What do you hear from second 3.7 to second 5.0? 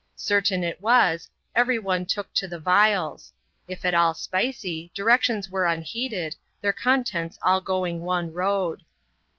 at all spicy,